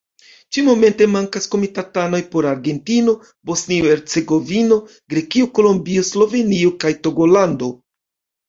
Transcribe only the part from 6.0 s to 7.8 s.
Slovenio kaj Togolando.